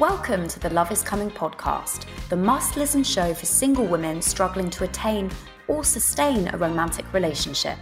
[0.00, 4.68] Welcome to the Love is Coming podcast, the must listen show for single women struggling
[4.70, 5.30] to attain
[5.68, 7.78] or sustain a romantic relationship.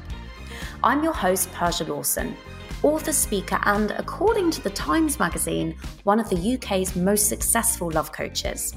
[0.85, 2.37] I'm your host, Persia Lawson,
[2.83, 5.75] author, speaker, and according to the Times magazine,
[6.05, 8.75] one of the UK's most successful love coaches.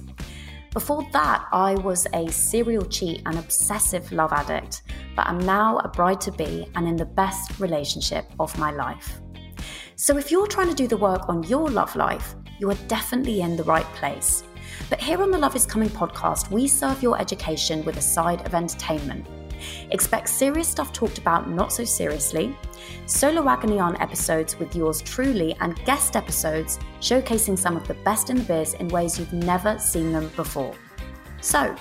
[0.72, 4.84] Before that, I was a serial cheat and obsessive love addict,
[5.14, 9.20] but I'm now a bride to be and in the best relationship of my life.
[9.98, 13.42] So if you're trying to do the work on your love life, you are definitely
[13.42, 14.44] in the right place.
[14.90, 18.46] But here on the Love is Coming podcast, we serve your education with a side
[18.46, 19.26] of entertainment.
[19.92, 22.56] Expect serious stuff talked about not so seriously,
[23.06, 28.30] solo agony on episodes with yours truly, and guest episodes showcasing some of the best
[28.30, 30.76] in the biz in ways you've never seen them before.
[31.42, 31.76] So,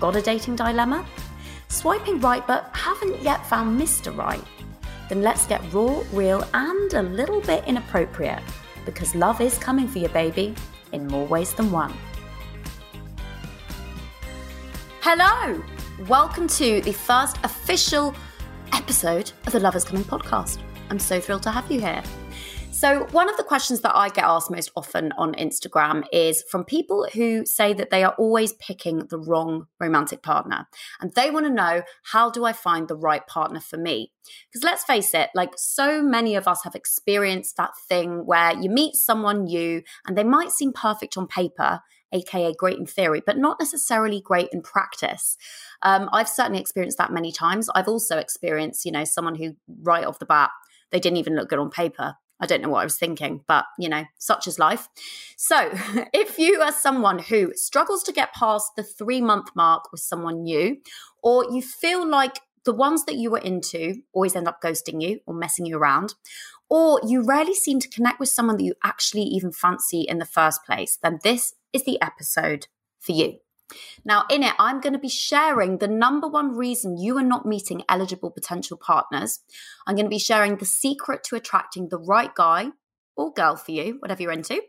[0.00, 1.06] got a dating dilemma?
[1.68, 4.16] Swiping right but haven't yet found Mr.
[4.16, 4.44] Right?
[5.08, 8.42] Then let's get raw, real, and a little bit inappropriate
[8.84, 10.54] because love is coming for your baby,
[10.92, 11.92] in more ways than one.
[15.00, 15.62] Hello!
[16.08, 18.14] Welcome to the first official
[18.72, 20.58] episode of the Love is Coming podcast.
[20.90, 22.02] I'm so thrilled to have you here.
[22.84, 26.66] So, one of the questions that I get asked most often on Instagram is from
[26.66, 30.68] people who say that they are always picking the wrong romantic partner.
[31.00, 31.80] And they want to know
[32.12, 34.12] how do I find the right partner for me?
[34.52, 38.68] Because let's face it, like so many of us have experienced that thing where you
[38.68, 41.80] meet someone new and they might seem perfect on paper,
[42.12, 45.38] aka great in theory, but not necessarily great in practice.
[45.80, 47.70] Um, I've certainly experienced that many times.
[47.74, 50.50] I've also experienced, you know, someone who right off the bat,
[50.90, 53.64] they didn't even look good on paper I don't know what I was thinking, but
[53.78, 54.88] you know, such is life.
[55.36, 55.70] So,
[56.12, 60.42] if you are someone who struggles to get past the three month mark with someone
[60.42, 60.78] new,
[61.22, 65.20] or you feel like the ones that you were into always end up ghosting you
[65.26, 66.14] or messing you around,
[66.68, 70.24] or you rarely seem to connect with someone that you actually even fancy in the
[70.24, 72.66] first place, then this is the episode
[72.98, 73.38] for you.
[74.04, 77.46] Now, in it, I'm going to be sharing the number one reason you are not
[77.46, 79.40] meeting eligible potential partners.
[79.86, 82.68] I'm going to be sharing the secret to attracting the right guy
[83.16, 84.60] or girl for you, whatever you're into.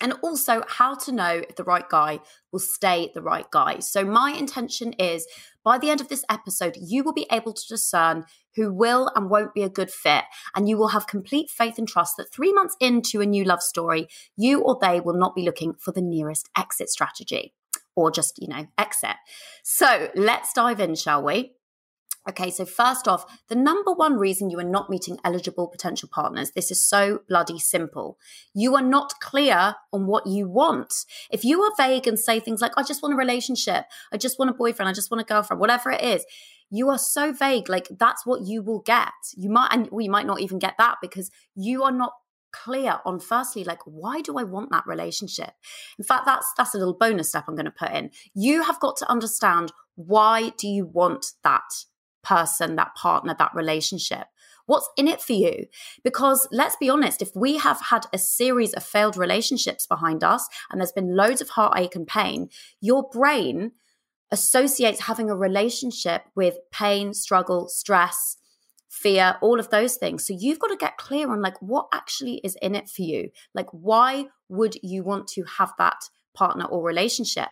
[0.00, 2.18] And also how to know if the right guy
[2.50, 3.78] will stay the right guy.
[3.78, 5.26] So, my intention is
[5.62, 8.24] by the end of this episode, you will be able to discern
[8.56, 10.24] who will and won't be a good fit.
[10.54, 13.62] And you will have complete faith and trust that three months into a new love
[13.62, 17.54] story, you or they will not be looking for the nearest exit strategy
[17.96, 19.16] or just, you know, exit.
[19.62, 21.52] So let's dive in, shall we?
[22.26, 26.52] Okay, so first off, the number one reason you are not meeting eligible potential partners,
[26.52, 28.16] this is so bloody simple.
[28.54, 30.94] You are not clear on what you want.
[31.30, 34.38] If you are vague and say things like, I just want a relationship, I just
[34.38, 36.24] want a boyfriend, I just want a girlfriend, whatever it is,
[36.70, 37.68] you are so vague.
[37.68, 39.12] Like that's what you will get.
[39.36, 42.14] You might, and we might not even get that because you are not
[42.54, 45.50] clear on firstly like why do i want that relationship?
[45.98, 48.10] In fact that's that's a little bonus step i'm going to put in.
[48.34, 51.84] You have got to understand why do you want that
[52.22, 54.26] person that partner that relationship?
[54.66, 55.66] What's in it for you?
[56.02, 60.48] Because let's be honest if we have had a series of failed relationships behind us
[60.70, 62.48] and there's been loads of heartache and pain
[62.80, 63.72] your brain
[64.30, 68.36] associates having a relationship with pain struggle stress
[68.94, 70.26] fear, all of those things.
[70.26, 73.30] So you've got to get clear on like what actually is in it for you.
[73.54, 77.48] Like, why would you want to have that partner or relationship?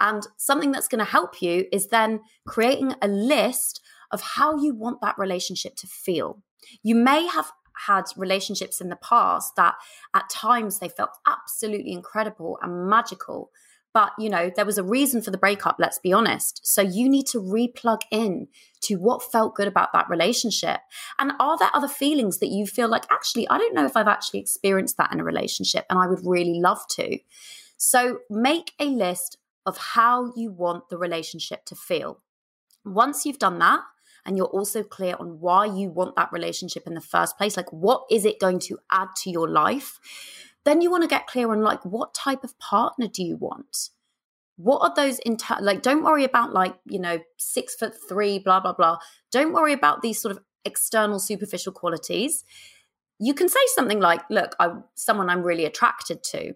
[0.00, 3.80] And something that's going to help you is then creating a list
[4.10, 6.42] of how you want that relationship to feel.
[6.82, 7.52] You may have
[7.86, 9.74] had relationships in the past that
[10.14, 13.50] at times they felt absolutely incredible and magical
[13.92, 16.60] but, you know, there was a reason for the breakup, let's be honest.
[16.62, 18.48] So you need to replug in
[18.82, 20.80] to what felt good about that relationship.
[21.18, 24.06] And are there other feelings that you feel like, actually, I don't know if I've
[24.06, 27.18] actually experienced that in a relationship and I would really love to.
[27.76, 32.20] So make a list of how you want the relationship to feel.
[32.84, 33.80] Once you've done that,
[34.26, 37.72] and you're also clear on why you want that relationship in the first place, like
[37.72, 39.98] what is it going to add to your life?
[40.64, 43.90] Then you want to get clear on like what type of partner do you want?
[44.56, 48.60] What are those inter like don't worry about like you know six foot three blah
[48.60, 48.98] blah blah.
[49.30, 52.44] Don't worry about these sort of external superficial qualities.
[53.18, 56.54] You can say something like look i'm someone i'm really attracted to.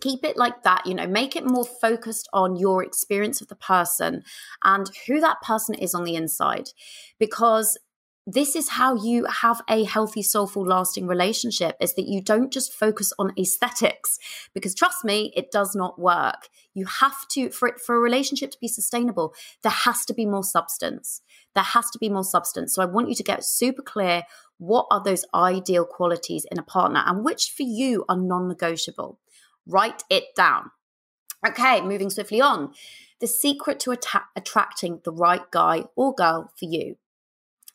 [0.00, 3.56] Keep it like that you know make it more focused on your experience of the
[3.56, 4.24] person
[4.64, 6.70] and who that person is on the inside.
[7.20, 7.78] Because
[8.32, 12.72] this is how you have a healthy, soulful, lasting relationship is that you don't just
[12.72, 14.18] focus on aesthetics
[14.54, 16.48] because trust me, it does not work.
[16.74, 20.26] You have to, for it, for a relationship to be sustainable, there has to be
[20.26, 21.22] more substance.
[21.54, 22.74] There has to be more substance.
[22.74, 24.22] So I want you to get super clear
[24.58, 29.18] what are those ideal qualities in a partner and which for you are non negotiable.
[29.66, 30.70] Write it down.
[31.46, 32.74] Okay, moving swiftly on.
[33.20, 33.96] The secret to
[34.36, 36.96] attracting the right guy or girl for you.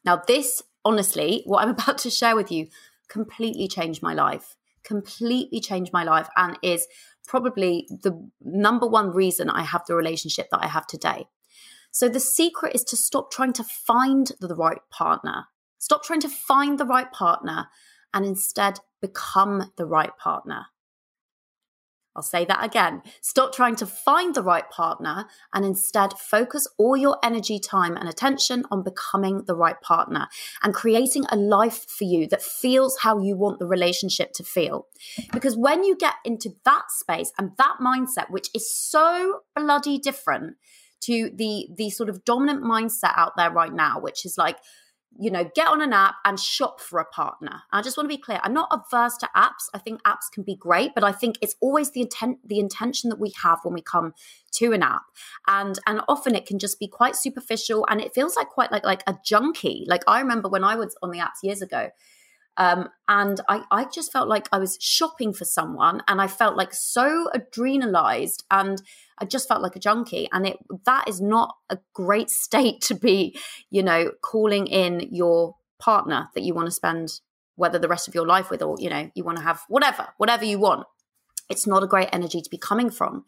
[0.05, 2.67] Now, this, honestly, what I'm about to share with you
[3.07, 6.87] completely changed my life, completely changed my life, and is
[7.27, 11.27] probably the number one reason I have the relationship that I have today.
[11.91, 15.45] So, the secret is to stop trying to find the right partner.
[15.79, 17.67] Stop trying to find the right partner
[18.13, 20.67] and instead become the right partner.
[22.15, 23.01] I'll say that again.
[23.21, 28.07] Stop trying to find the right partner and instead focus all your energy, time, and
[28.07, 30.27] attention on becoming the right partner
[30.63, 34.87] and creating a life for you that feels how you want the relationship to feel.
[35.33, 40.55] Because when you get into that space and that mindset, which is so bloody different
[41.01, 44.57] to the the sort of dominant mindset out there right now, which is like,
[45.17, 47.61] you know, get on an app and shop for a partner.
[47.71, 48.39] I just want to be clear.
[48.43, 49.69] I'm not averse to apps.
[49.73, 53.09] I think apps can be great, but I think it's always the intent, the intention
[53.09, 54.13] that we have when we come
[54.53, 55.03] to an app.
[55.47, 58.83] And and often it can just be quite superficial and it feels like quite like
[58.83, 59.85] like a junkie.
[59.87, 61.89] Like I remember when I was on the apps years ago,
[62.57, 66.55] um, and I, I just felt like I was shopping for someone and I felt
[66.55, 68.81] like so adrenalized and
[69.19, 70.29] I just felt like a junkie.
[70.31, 73.37] And it that is not a great state to be,
[73.69, 77.19] you know, calling in your partner that you want to spend
[77.55, 80.09] whether the rest of your life with or, you know, you want to have whatever,
[80.17, 80.85] whatever you want.
[81.49, 83.23] It's not a great energy to be coming from.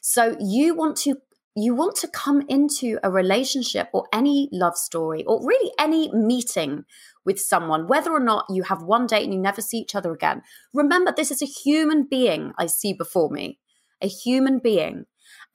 [0.00, 1.16] So you want to
[1.56, 6.84] you want to come into a relationship or any love story or really any meeting
[7.24, 10.12] with someone, whether or not you have one date and you never see each other
[10.12, 10.42] again.
[10.74, 13.58] Remember, this is a human being I see before me,
[14.02, 15.06] a human being.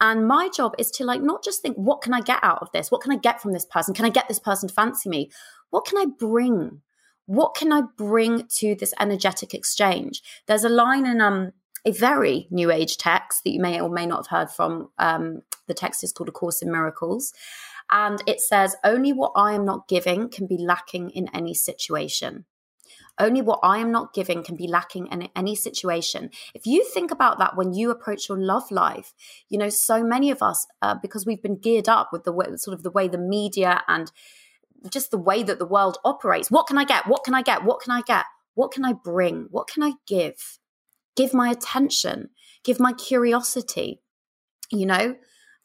[0.02, 2.72] And my job is to like not just think, what can I get out of
[2.74, 2.90] this?
[2.90, 3.94] What can I get from this person?
[3.94, 5.30] Can I get this person to fancy me?
[5.70, 6.82] What can I bring?
[7.28, 10.24] What can I bring to this energetic exchange?
[10.48, 11.52] There's a line in um
[11.86, 14.90] a very new age text that you may or may not have heard from.
[14.98, 17.34] Um, the text is called A Course in Miracles.
[17.90, 22.46] And it says, Only what I am not giving can be lacking in any situation.
[23.20, 26.30] Only what I am not giving can be lacking in any situation.
[26.54, 29.14] If you think about that when you approach your love life,
[29.50, 32.46] you know, so many of us, uh, because we've been geared up with the way,
[32.56, 34.12] sort of the way the media and
[34.90, 36.50] just the way that the world operates.
[36.50, 37.06] What can I get?
[37.08, 37.64] What can I get?
[37.64, 38.26] What can I get?
[38.56, 39.48] What can I bring?
[39.52, 40.60] What can I give?
[41.16, 42.30] give my attention,
[42.64, 44.02] give my curiosity.
[44.72, 45.16] You know,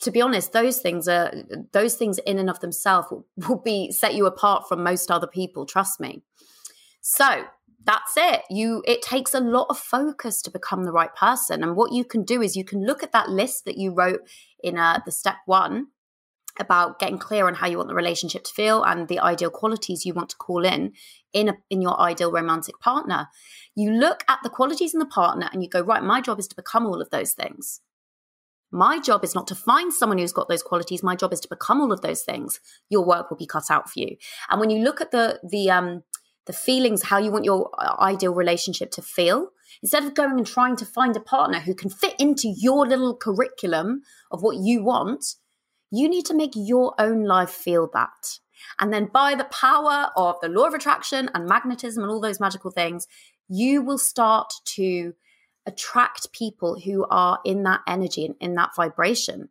[0.00, 1.32] to be honest, those things are
[1.72, 5.26] those things in and of themselves will, will be set you apart from most other
[5.26, 5.66] people.
[5.66, 6.22] Trust me.
[7.00, 7.44] So
[7.84, 8.42] that's it.
[8.50, 11.62] You it takes a lot of focus to become the right person.
[11.62, 14.20] And what you can do is you can look at that list that you wrote
[14.62, 15.88] in uh, the step one
[16.58, 20.04] about getting clear on how you want the relationship to feel and the ideal qualities
[20.04, 20.92] you want to call in
[21.32, 23.28] in a, in your ideal romantic partner.
[23.74, 26.48] You look at the qualities in the partner and you go, right, my job is
[26.48, 27.80] to become all of those things.
[28.70, 31.02] My job is not to find someone who's got those qualities.
[31.02, 32.60] My job is to become all of those things.
[32.88, 34.16] Your work will be cut out for you.
[34.50, 36.02] And when you look at the the um
[36.46, 39.48] the feelings, how you want your uh, ideal relationship to feel,
[39.82, 43.16] instead of going and trying to find a partner who can fit into your little
[43.16, 45.34] curriculum of what you want,
[45.90, 48.38] you need to make your own life feel that.
[48.80, 52.40] And then by the power of the law of attraction and magnetism and all those
[52.40, 53.06] magical things,
[53.48, 55.14] you will start to
[55.66, 59.48] attract people who are in that energy and in that vibration.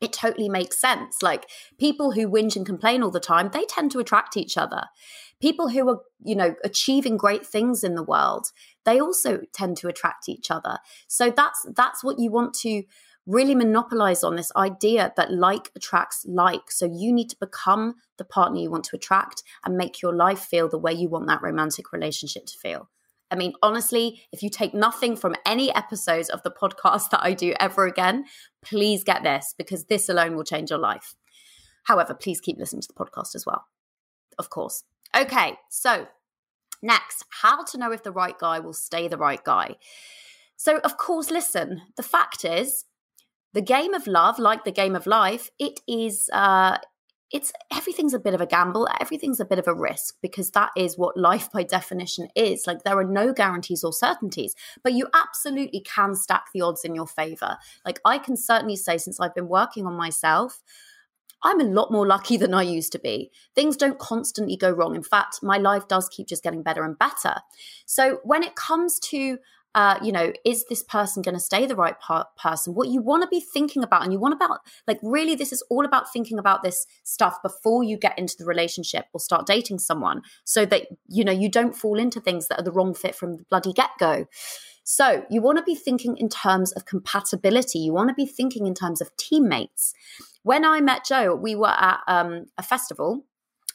[0.00, 1.22] It totally makes sense.
[1.22, 4.84] Like people who whinge and complain all the time, they tend to attract each other.
[5.40, 8.52] People who are, you know, achieving great things in the world,
[8.84, 10.78] they also tend to attract each other.
[11.08, 12.84] So that's that's what you want to
[13.26, 16.70] really monopolize on this idea that like attracts like.
[16.70, 20.40] So you need to become the partner you want to attract and make your life
[20.40, 22.88] feel the way you want that romantic relationship to feel.
[23.30, 27.34] I mean, honestly, if you take nothing from any episodes of the podcast that I
[27.34, 28.24] do ever again,
[28.62, 31.14] please get this because this alone will change your life.
[31.84, 33.64] However, please keep listening to the podcast as well,
[34.38, 34.84] of course.
[35.16, 36.06] Okay, so
[36.82, 39.76] next, how to know if the right guy will stay the right guy.
[40.56, 42.84] So, of course, listen, the fact is,
[43.52, 46.78] the game of love, like the game of life, it is uh,
[47.32, 50.70] it's everything's a bit of a gamble everything's a bit of a risk because that
[50.76, 55.06] is what life by definition is like there are no guarantees or certainties but you
[55.14, 59.34] absolutely can stack the odds in your favor like i can certainly say since i've
[59.34, 60.62] been working on myself
[61.42, 63.30] I'm a lot more lucky than I used to be.
[63.54, 64.94] Things don't constantly go wrong.
[64.94, 67.36] In fact, my life does keep just getting better and better.
[67.86, 69.38] So, when it comes to
[69.74, 72.74] uh, you know, is this person going to stay the right par- person?
[72.74, 74.58] What you want to be thinking about, and you want about,
[74.88, 78.46] like, really, this is all about thinking about this stuff before you get into the
[78.46, 82.58] relationship or start dating someone so that, you know, you don't fall into things that
[82.58, 84.26] are the wrong fit from the bloody get go.
[84.82, 87.78] So you want to be thinking in terms of compatibility.
[87.78, 89.94] You want to be thinking in terms of teammates.
[90.42, 93.24] When I met Joe, we were at um, a festival,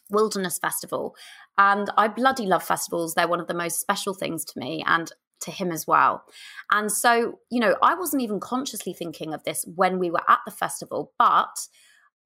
[0.09, 1.15] Wilderness Festival,
[1.57, 3.13] and I bloody love festivals.
[3.13, 4.83] They're one of the most special things to me.
[4.85, 5.09] And
[5.45, 6.23] to him as well.
[6.71, 10.39] And so, you know, I wasn't even consciously thinking of this when we were at
[10.45, 11.67] the festival, but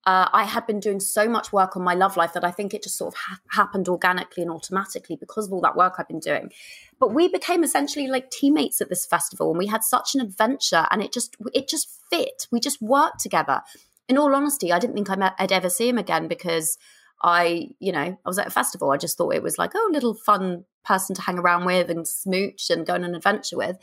[0.05, 2.73] uh, I had been doing so much work on my love life that I think
[2.73, 6.07] it just sort of ha- happened organically and automatically because of all that work I've
[6.07, 6.51] been doing.
[6.99, 10.87] But we became essentially like teammates at this festival, and we had such an adventure,
[10.89, 12.47] and it just it just fit.
[12.51, 13.61] We just worked together.
[14.07, 16.77] In all honesty, I didn't think I'd ever see him again because
[17.21, 18.91] I, you know, I was at a festival.
[18.91, 22.07] I just thought it was like, oh, little fun person to hang around with and
[22.07, 23.77] smooch and go on an adventure with.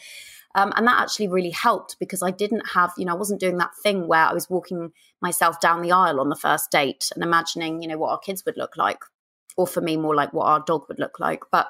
[0.55, 3.59] Um, and that actually really helped because I didn't have, you know, I wasn't doing
[3.59, 7.23] that thing where I was walking myself down the aisle on the first date and
[7.23, 9.01] imagining, you know, what our kids would look like,
[9.59, 11.43] or for me, more like what our dog would look like.
[11.53, 11.69] But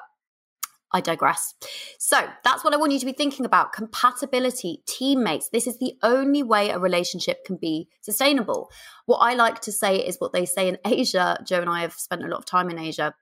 [0.91, 1.53] I digress.
[1.99, 5.49] So that's what I want you to be thinking about compatibility, teammates.
[5.49, 8.71] This is the only way a relationship can be sustainable.
[9.05, 11.43] What I like to say is what they say in Asia.
[11.45, 13.13] Joe and I have spent a lot of time in Asia.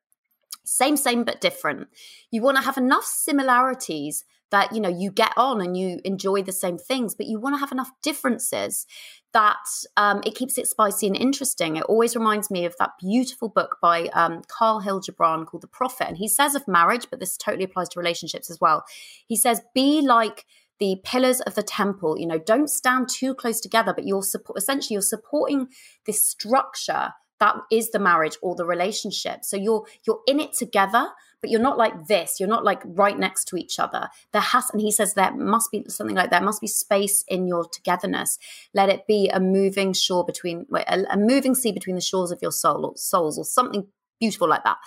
[0.63, 1.88] Same, same, but different.
[2.31, 6.41] You want to have enough similarities that you know you get on and you enjoy
[6.41, 8.85] the same things but you want to have enough differences
[9.33, 9.65] that
[9.97, 11.75] um, it keeps it spicy and interesting.
[11.75, 16.07] It always reminds me of that beautiful book by um, Kahlil Gibran called the prophet
[16.07, 18.85] and he says of marriage but this totally applies to relationships as well.
[19.27, 20.45] He says be like
[20.79, 24.57] the pillars of the temple you know don't stand too close together but you're support
[24.57, 25.67] essentially you're supporting
[26.05, 29.43] this structure that is the marriage or the relationship.
[29.43, 31.09] So you're you're in it together
[31.45, 32.39] but you're not like this.
[32.39, 34.09] You're not like right next to each other.
[34.31, 37.45] There has and he says there must be something like there must be space in
[37.45, 38.39] your togetherness.
[38.73, 42.39] Let it be a moving shore between a, a moving sea between the shores of
[42.41, 43.85] your soul or souls or something
[44.19, 44.77] beautiful like that.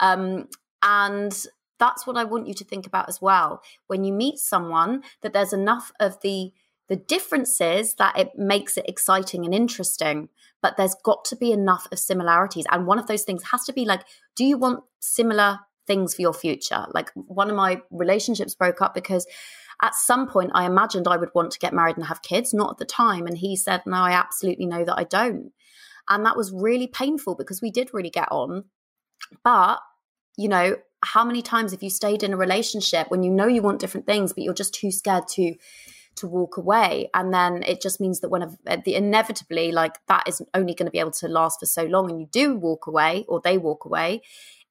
[0.00, 0.50] Um,
[0.82, 1.46] and
[1.78, 3.62] that's what i want you to think about as well.
[3.86, 6.52] When you meet someone that there's enough of the
[6.88, 10.28] the differences that it makes it exciting and interesting
[10.62, 12.64] but there's got to be enough of similarities.
[12.70, 14.02] And one of those things has to be like,
[14.36, 15.58] do you want similar
[15.92, 16.86] things for your future?
[16.92, 19.26] Like one of my relationships broke up because
[19.82, 22.70] at some point I imagined I would want to get married and have kids, not
[22.70, 23.26] at the time.
[23.26, 25.52] And he said, no, I absolutely know that I don't.
[26.08, 28.64] And that was really painful because we did really get on.
[29.44, 29.80] But,
[30.36, 33.60] you know, how many times have you stayed in a relationship when you know you
[33.60, 35.54] want different things, but you're just too scared to
[36.14, 40.28] to walk away and then it just means that when uh, the inevitably like that
[40.28, 42.86] is only going to be able to last for so long and you do walk
[42.86, 44.20] away or they walk away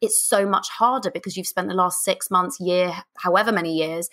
[0.02, 4.10] it's so much harder because you've spent the last 6 months year however many years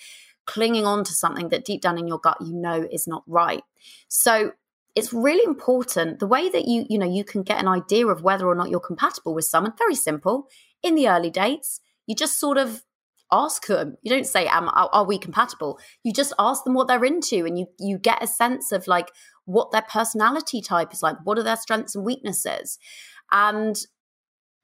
[0.47, 3.63] clinging on to something that deep down in your gut you know is not right
[4.09, 4.53] so
[4.95, 8.23] it's really important the way that you you know you can get an idea of
[8.23, 10.49] whether or not you're compatible with someone very simple
[10.83, 12.83] in the early dates you just sort of
[13.31, 13.97] ask them.
[14.03, 17.45] You don't say, "Am are, are we compatible?" You just ask them what they're into,
[17.45, 19.13] and you you get a sense of like
[19.45, 21.17] what their personality type is like.
[21.25, 22.79] What are their strengths and weaknesses,
[23.31, 23.79] and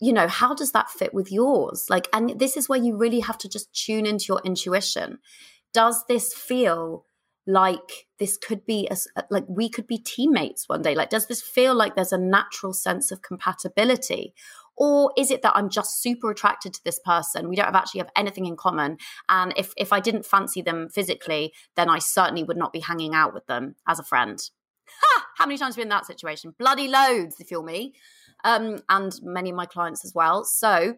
[0.04, 1.86] you know how does that fit with yours?
[1.88, 5.18] Like, and this is where you really have to just tune into your intuition.
[5.72, 7.06] Does this feel
[7.46, 8.96] like this could be a,
[9.30, 10.94] like we could be teammates one day?
[10.94, 14.34] Like does this feel like there's a natural sense of compatibility?
[14.76, 17.48] Or is it that i'm just super attracted to this person?
[17.48, 18.96] We don't have actually have anything in common.
[19.28, 23.14] And if if i didn't fancy them physically then i certainly would not be hanging
[23.14, 24.40] out with them as a friend.
[25.02, 25.24] Ha!
[25.36, 26.54] how many times have been in that situation?
[26.58, 27.92] Bloody loads if you're me
[28.44, 30.96] um, and many of my clients as well so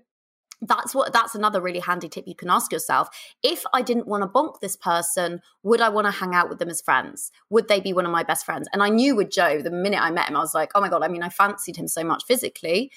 [0.63, 3.09] that's what that's another really handy tip you can ask yourself
[3.43, 6.59] if i didn't want to bonk this person would i want to hang out with
[6.59, 9.31] them as friends would they be one of my best friends and i knew with
[9.31, 11.29] joe the minute i met him i was like oh my god i mean i
[11.29, 12.91] fancied him so much physically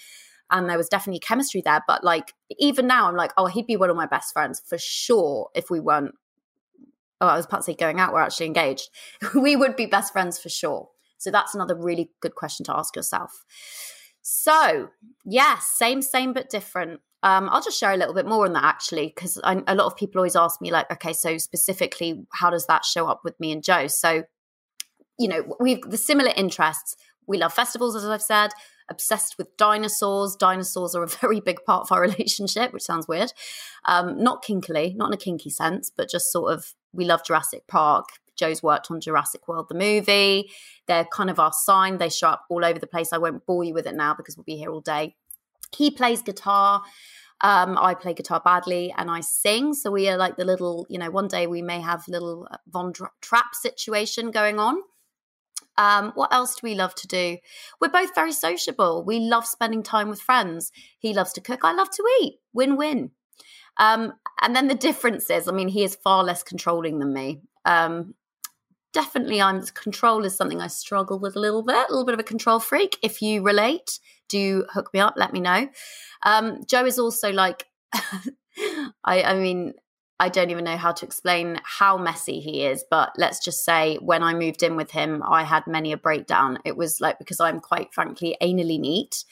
[0.52, 1.84] and there was definitely chemistry there.
[1.88, 4.78] But like even now, I'm like, oh, he'd be one of my best friends for
[4.78, 6.16] sure if we weren't.
[7.22, 8.14] Oh, I was about to say going out.
[8.14, 8.90] We're actually engaged.
[9.36, 10.90] we would be best friends for sure.
[11.18, 13.44] So that's another really good question to ask yourself.
[14.32, 14.90] So
[15.26, 17.02] yes, same, same but different.
[17.24, 19.96] Um, I'll just share a little bit more on that actually, because a lot of
[19.96, 23.52] people always ask me like, okay, so specifically, how does that show up with me
[23.52, 23.88] and Joe?
[23.88, 24.24] So,
[25.18, 26.96] you know, we've the similar interests.
[27.26, 28.52] We love festivals, as I've said
[28.90, 30.36] obsessed with dinosaurs.
[30.36, 33.32] Dinosaurs are a very big part of our relationship, which sounds weird.
[33.86, 37.68] Um, not kinkily, not in a kinky sense, but just sort of we love Jurassic
[37.68, 38.06] Park.
[38.40, 40.50] Joe's worked on Jurassic World, the movie.
[40.88, 41.98] They're kind of our sign.
[41.98, 43.14] They show up all over the place.
[43.14, 45.16] I won't bore you with it now because we'll be here all day.
[45.76, 46.82] He plays guitar.
[47.42, 49.74] Um, I play guitar badly and I sing.
[49.74, 52.58] So we are like the little, you know, one day we may have little uh,
[52.68, 54.82] Von Trapp situation going on.
[55.78, 57.38] Um, what else do we love to do?
[57.80, 59.06] We're both very sociable.
[59.06, 60.74] We love spending time with friends.
[60.98, 61.62] He loves to cook.
[61.64, 62.40] I love to eat.
[62.54, 63.12] Win win.
[63.78, 67.42] Um, and then the difference is, I mean, he is far less controlling than me.
[67.64, 68.14] Um,
[68.94, 72.20] definitely, I'm control is something I struggle with a little bit, a little bit of
[72.20, 72.98] a control freak.
[73.02, 75.70] If you relate, do hook me up, let me know.
[76.24, 79.74] Um, Joe is also like, I, I mean,
[80.20, 83.98] I don't even know how to explain how messy he is, but let's just say
[84.02, 86.60] when I moved in with him, I had many a breakdown.
[86.66, 89.24] It was like because I'm quite frankly anally neat.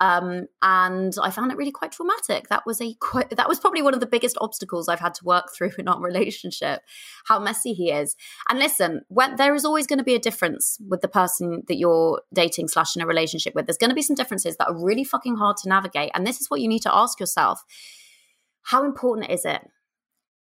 [0.00, 2.48] Um, and I found it really quite traumatic.
[2.48, 5.24] That was a quite, that was probably one of the biggest obstacles I've had to
[5.24, 6.82] work through in our relationship.
[7.26, 8.16] How messy he is.
[8.48, 11.76] And listen, when there is always going to be a difference with the person that
[11.76, 13.66] you're dating slash in a relationship with.
[13.66, 16.10] There's going to be some differences that are really fucking hard to navigate.
[16.14, 17.62] And this is what you need to ask yourself:
[18.62, 19.62] How important is it?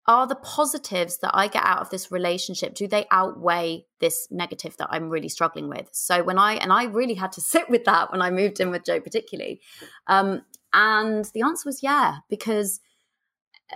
[0.09, 4.75] Are the positives that I get out of this relationship, do they outweigh this negative
[4.79, 5.91] that I'm really struggling with?
[5.93, 8.71] So when I, and I really had to sit with that when I moved in
[8.71, 9.61] with Joe, particularly.
[10.07, 12.81] Um, and the answer was yeah, because,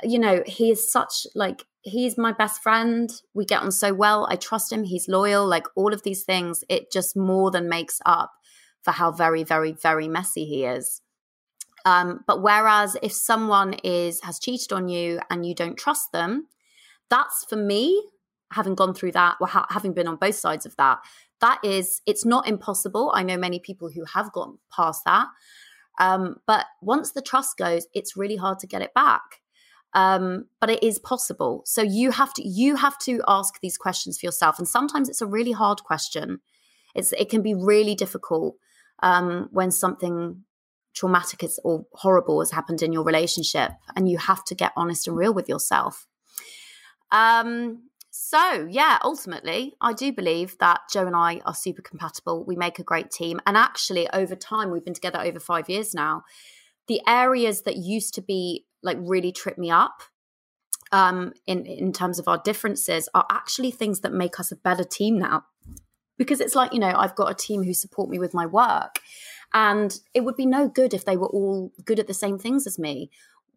[0.03, 3.13] you know, he is such like, he's my best friend.
[3.35, 4.27] We get on so well.
[4.31, 4.85] I trust him.
[4.85, 5.47] He's loyal.
[5.47, 8.33] Like all of these things, it just more than makes up
[8.83, 11.03] for how very, very, very messy he is.
[11.85, 16.47] Um, but whereas if someone is has cheated on you and you don't trust them,
[17.11, 18.03] that's for me,
[18.53, 20.99] having gone through that, or ha- having been on both sides of that,
[21.41, 23.13] that is, it's not impossible.
[23.15, 25.27] I know many people who have gone past that.
[25.99, 29.23] Um, but once the trust goes, it's really hard to get it back.
[29.95, 31.63] Um, but it is possible.
[31.67, 35.21] So you have to you have to ask these questions for yourself, and sometimes it's
[35.21, 36.41] a really hard question.
[36.95, 38.57] It's it can be really difficult
[39.03, 40.45] um, when something
[40.95, 45.17] traumatic or horrible has happened in your relationship and you have to get honest and
[45.17, 46.07] real with yourself.
[47.11, 52.45] Um so yeah ultimately i do believe that joe and i are super compatible.
[52.45, 53.41] We make a great team.
[53.47, 56.23] And actually over time we've been together over five years now
[56.89, 60.03] the areas that used to be like really trip me up
[60.93, 64.85] um in in terms of our differences are actually things that make us a better
[64.85, 65.45] team now.
[66.19, 69.01] Because it's like you know i've got a team who support me with my work
[69.55, 72.67] and it would be no good if they were all good at the same things
[72.67, 73.11] as me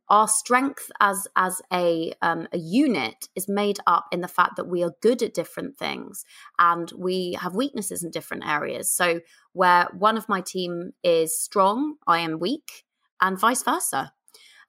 [0.09, 4.67] our strength as as a um, a unit is made up in the fact that
[4.67, 6.25] we are good at different things
[6.59, 8.91] and we have weaknesses in different areas.
[8.91, 9.21] So
[9.53, 12.85] where one of my team is strong, I am weak,
[13.21, 14.11] and vice versa.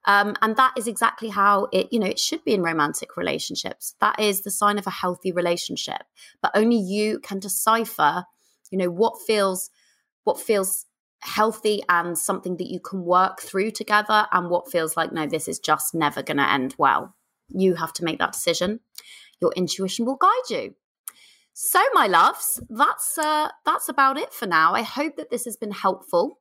[0.05, 3.95] Um, and that is exactly how it you know it should be in romantic relationships.
[3.99, 6.03] That is the sign of a healthy relationship.
[6.41, 8.25] But only you can decipher,
[8.71, 9.69] you know, what feels
[10.23, 10.85] what feels
[11.21, 15.47] healthy and something that you can work through together and what feels like no this
[15.47, 17.15] is just never going to end well.
[17.49, 18.81] You have to make that decision.
[19.41, 20.75] Your intuition will guide you.
[21.53, 24.73] So my loves that's uh that's about it for now.
[24.73, 26.39] I hope that this has been helpful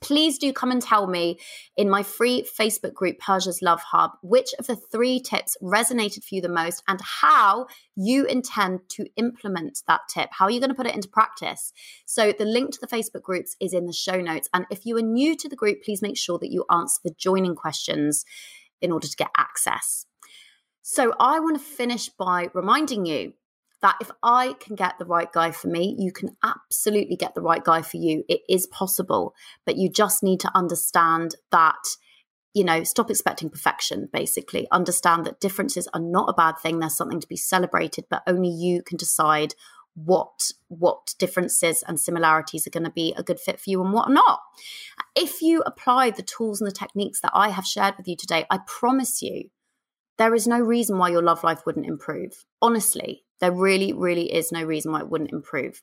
[0.00, 1.38] please do come and tell me
[1.76, 6.34] in my free Facebook group, Persia's Love Hub, which of the three tips resonated for
[6.34, 10.28] you the most and how you intend to implement that tip.
[10.32, 11.72] How are you going to put it into practice?
[12.06, 14.48] So, the link to the Facebook groups is in the show notes.
[14.52, 17.14] And if you are new to the group, please make sure that you answer the
[17.16, 18.24] joining questions
[18.80, 20.06] in order to get access.
[20.82, 23.32] So, I want to finish by reminding you
[23.80, 27.40] that if I can get the right guy for me, you can absolutely get the
[27.40, 28.24] right guy for you.
[28.28, 31.96] It is possible, but you just need to understand that,
[32.54, 34.66] you know, stop expecting perfection, basically.
[34.72, 36.78] Understand that differences are not a bad thing.
[36.78, 39.54] There's something to be celebrated, but only you can decide
[39.94, 43.92] what what differences and similarities are going to be a good fit for you and
[43.92, 44.40] what not.
[45.16, 48.44] If you apply the tools and the techniques that I have shared with you today,
[48.50, 49.50] I promise you
[50.16, 52.44] there is no reason why your love life wouldn't improve.
[52.62, 55.82] Honestly, there really, really is no reason why it wouldn't improve.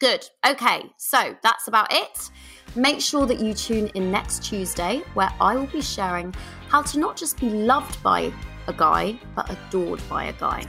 [0.00, 0.26] Good.
[0.46, 2.30] Okay, so that's about it.
[2.74, 6.34] Make sure that you tune in next Tuesday, where I will be sharing
[6.68, 8.32] how to not just be loved by
[8.66, 10.64] a guy, but adored by a guy.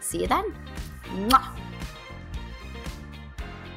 [0.00, 0.54] See you then.
[1.04, 1.56] Mwah.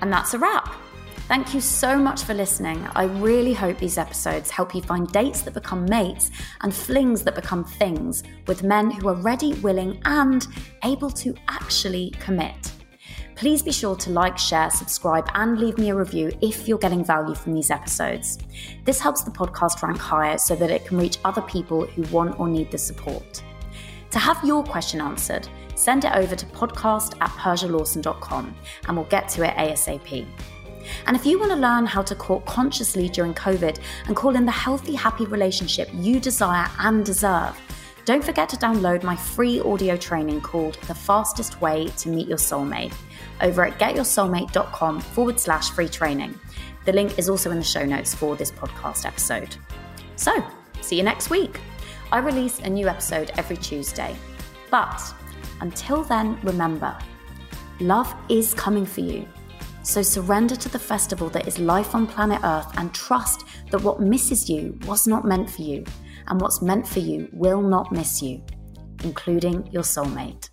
[0.01, 0.82] And that's a wrap.
[1.27, 2.85] Thank you so much for listening.
[2.95, 6.31] I really hope these episodes help you find dates that become mates
[6.61, 10.45] and flings that become things with men who are ready, willing, and
[10.83, 12.73] able to actually commit.
[13.35, 17.03] Please be sure to like, share, subscribe, and leave me a review if you're getting
[17.03, 18.37] value from these episodes.
[18.83, 22.39] This helps the podcast rank higher so that it can reach other people who want
[22.39, 23.41] or need the support.
[24.11, 28.55] To have your question answered, send it over to podcast at persialawson.com
[28.87, 30.27] and we'll get to it ASAP.
[31.07, 34.45] And if you want to learn how to court consciously during COVID and call in
[34.45, 37.59] the healthy, happy relationship you desire and deserve,
[38.05, 42.37] don't forget to download my free audio training called The Fastest Way to Meet Your
[42.37, 42.93] Soulmate
[43.39, 46.37] over at getyoursoulmate.com forward slash free training.
[46.85, 49.55] The link is also in the show notes for this podcast episode.
[50.17, 50.43] So,
[50.81, 51.59] see you next week.
[52.11, 54.15] I release a new episode every Tuesday.
[54.69, 55.01] But
[55.61, 56.97] until then, remember
[57.79, 59.27] love is coming for you.
[59.83, 63.99] So surrender to the festival that is life on planet Earth and trust that what
[63.99, 65.83] misses you was not meant for you,
[66.27, 68.41] and what's meant for you will not miss you,
[69.03, 70.49] including your soulmate.